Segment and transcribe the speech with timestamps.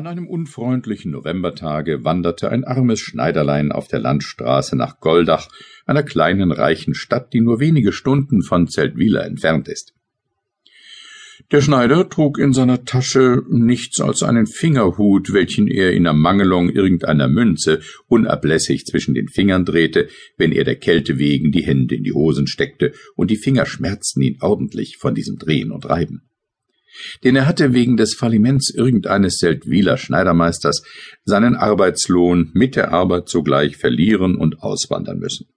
[0.00, 5.50] An einem unfreundlichen Novembertage wanderte ein armes Schneiderlein auf der Landstraße nach Goldach,
[5.84, 9.92] einer kleinen reichen Stadt, die nur wenige Stunden von Zeltwiller entfernt ist.
[11.52, 17.28] Der Schneider trug in seiner Tasche nichts als einen Fingerhut, welchen er in Ermangelung irgendeiner
[17.28, 20.08] Münze unablässig zwischen den Fingern drehte,
[20.38, 24.22] wenn er der Kälte wegen die Hände in die Hosen steckte, und die Finger schmerzten
[24.22, 26.22] ihn ordentlich von diesem Drehen und Reiben
[27.24, 30.82] denn er hatte wegen des Falliments irgendeines Seldwyler Schneidermeisters
[31.24, 35.48] seinen Arbeitslohn mit der Arbeit zugleich verlieren und auswandern müssen.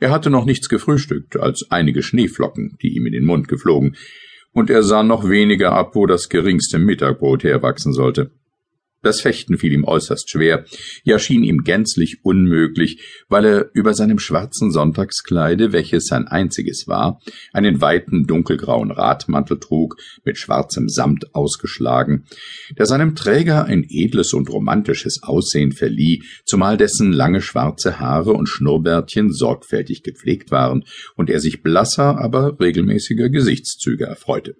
[0.00, 3.96] Er hatte noch nichts gefrühstückt als einige Schneeflocken, die ihm in den Mund geflogen,
[4.52, 8.32] und er sah noch weniger ab, wo das geringste Mittagbrot herwachsen sollte.
[9.00, 10.64] Das Fechten fiel ihm äußerst schwer,
[11.04, 17.20] ja schien ihm gänzlich unmöglich, weil er über seinem schwarzen Sonntagskleide, welches sein einziges war,
[17.52, 22.24] einen weiten dunkelgrauen Radmantel trug, mit schwarzem Samt ausgeschlagen,
[22.76, 28.48] der seinem Träger ein edles und romantisches Aussehen verlieh, zumal dessen lange schwarze Haare und
[28.48, 30.82] Schnurrbärtchen sorgfältig gepflegt waren
[31.14, 34.56] und er sich blasser, aber regelmäßiger Gesichtszüge erfreute.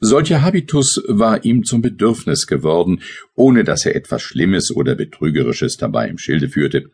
[0.00, 3.00] Solcher Habitus war ihm zum Bedürfnis geworden,
[3.34, 6.90] ohne dass er etwas Schlimmes oder Betrügerisches dabei im Schilde führte.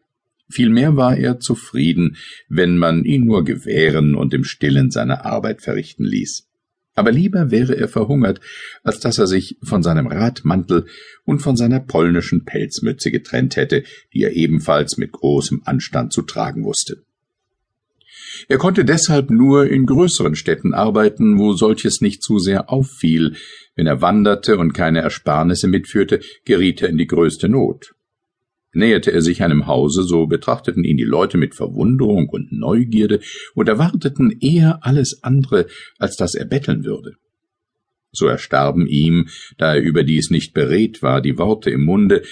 [0.49, 2.17] Vielmehr war er zufrieden,
[2.49, 6.47] wenn man ihn nur gewähren und im Stillen seine Arbeit verrichten ließ.
[6.95, 8.41] Aber lieber wäre er verhungert,
[8.83, 10.87] als dass er sich von seinem Radmantel
[11.25, 16.65] und von seiner polnischen Pelzmütze getrennt hätte, die er ebenfalls mit großem Anstand zu tragen
[16.65, 17.06] wusste.
[18.49, 23.37] Er konnte deshalb nur in größeren Städten arbeiten, wo solches nicht zu sehr auffiel.
[23.75, 27.95] Wenn er wanderte und keine Ersparnisse mitführte, geriet er in die größte Not.
[28.73, 33.21] Näherte er sich einem Hause, so betrachteten ihn die Leute mit Verwunderung und Neugierde
[33.55, 35.67] und erwarteten eher alles andere,
[35.99, 37.15] als dass er betteln würde.
[38.13, 42.23] So erstarben ihm, da er überdies nicht beredt war, die Worte im Munde,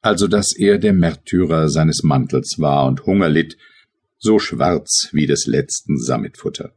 [0.00, 3.56] also dass er der Märtyrer seines Mantels war und Hunger litt,
[4.22, 6.72] so schwarz wie des letzten Sammetfutter.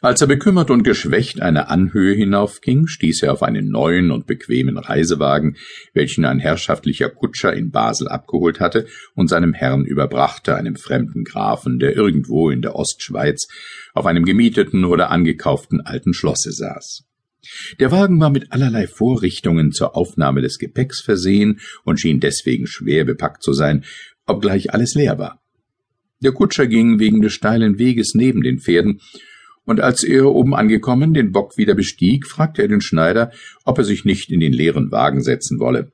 [0.00, 4.78] Als er bekümmert und geschwächt eine Anhöhe hinaufging, stieß er auf einen neuen und bequemen
[4.78, 5.58] Reisewagen,
[5.92, 11.78] welchen ein herrschaftlicher Kutscher in Basel abgeholt hatte und seinem Herrn überbrachte, einem fremden Grafen,
[11.78, 13.46] der irgendwo in der Ostschweiz
[13.92, 17.04] auf einem gemieteten oder angekauften alten Schlosse saß.
[17.80, 23.04] Der Wagen war mit allerlei Vorrichtungen zur Aufnahme des Gepäcks versehen und schien deswegen schwer
[23.04, 23.84] bepackt zu sein,
[24.26, 25.42] obgleich alles leer war.
[26.20, 29.00] Der Kutscher ging wegen des steilen Weges neben den Pferden,
[29.64, 33.30] und als er oben angekommen den Bock wieder bestieg, fragte er den Schneider,
[33.64, 35.92] ob er sich nicht in den leeren Wagen setzen wolle.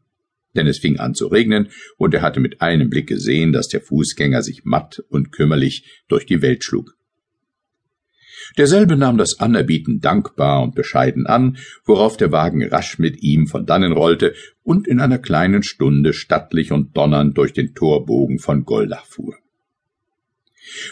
[0.57, 1.69] Denn es fing an zu regnen,
[1.99, 6.25] und er hatte mit einem Blick gesehen, dass der Fußgänger sich matt und kümmerlich durch
[6.25, 6.98] die Welt schlug.
[8.57, 13.67] Derselbe nahm das Anerbieten dankbar und bescheiden an, worauf der Wagen rasch mit ihm von
[13.67, 19.07] dannen rollte und in einer kleinen Stunde stattlich und donnernd durch den Torbogen von Goldach
[19.07, 19.37] fuhr.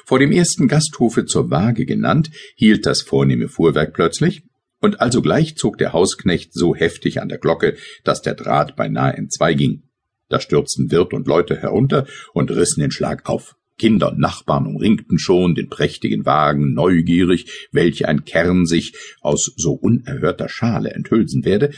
[0.05, 4.43] Vor dem ersten Gasthofe zur Waage genannt, hielt das vornehme Fuhrwerk plötzlich,
[4.81, 9.83] und alsogleich zog der Hausknecht so heftig an der Glocke, dass der Draht beinahe entzweiging.
[10.29, 13.57] Da stürzten Wirt und Leute herunter und rissen den Schlag auf.
[13.79, 19.73] Kinder und Nachbarn umringten schon den prächtigen Wagen neugierig, welch ein Kern sich aus so
[19.73, 21.73] unerhörter Schale enthülsen werde,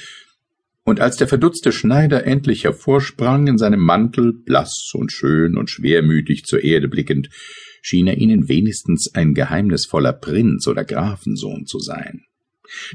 [0.88, 6.44] und als der verdutzte Schneider endlich hervorsprang in seinem Mantel, blass und schön und schwermütig
[6.46, 7.28] zur Erde blickend,
[7.82, 12.22] schien er ihnen wenigstens ein geheimnisvoller Prinz oder Grafensohn zu sein.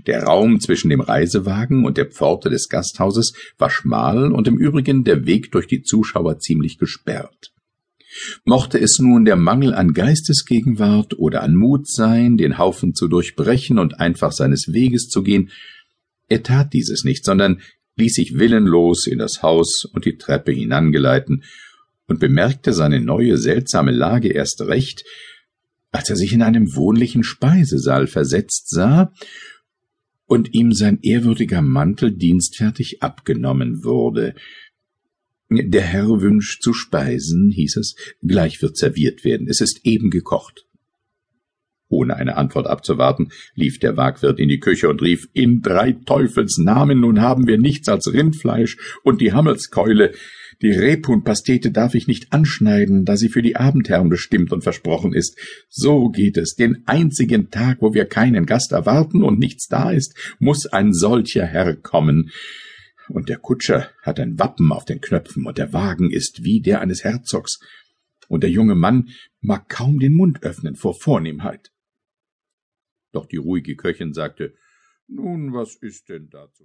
[0.08, 5.04] Der Raum zwischen dem Reisewagen und der Pforte des Gasthauses war schmal und im Übrigen
[5.04, 7.53] der Weg durch die Zuschauer ziemlich gesperrt.
[8.46, 13.80] Mochte es nun der Mangel an Geistesgegenwart oder an Mut sein, den Haufen zu durchbrechen
[13.80, 15.50] und einfach seines Weges zu gehen,
[16.30, 17.62] er tat dieses nicht, sondern
[17.96, 21.44] ließ sich willenlos in das Haus und die Treppe hinangeleiten
[22.08, 25.04] und bemerkte seine neue seltsame Lage erst recht,
[25.92, 29.14] als er sich in einem wohnlichen Speisesaal versetzt sah
[30.26, 34.34] und ihm sein ehrwürdiger Mantel dienstfertig abgenommen wurde,
[35.50, 40.66] der Herr wünscht zu speisen, hieß es, gleich wird serviert werden, es ist eben gekocht.
[41.90, 46.58] Ohne eine Antwort abzuwarten, lief der Wagwirt in die Küche und rief In drei Teufels
[46.58, 50.14] Namen, nun haben wir nichts als Rindfleisch und die Hammelskeule.
[50.64, 55.38] Die Rebhuhnpastete darf ich nicht anschneiden, da sie für die Abendherren bestimmt und versprochen ist.
[55.70, 56.56] So geht es.
[56.56, 61.46] Den einzigen Tag, wo wir keinen Gast erwarten und nichts da ist, muss ein solcher
[61.46, 62.32] Herr kommen
[63.10, 66.82] und der Kutscher hat ein Wappen auf den Knöpfen, und der Wagen ist wie der
[66.82, 67.60] eines Herzogs,
[68.28, 69.10] und der junge Mann
[69.42, 71.72] mag kaum den Mund öffnen vor Vornehmheit.
[73.12, 74.56] Doch die ruhige Köchin sagte
[75.08, 76.62] Nun, was ist denn dazu?